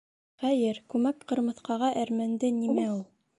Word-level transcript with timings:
Хәйер, 0.43 0.79
күмәк 0.93 1.21
ҡырмыҫҡаға 1.33 1.91
әрмәнде 2.05 2.51
нимә 2.61 2.89
ул! 2.97 3.03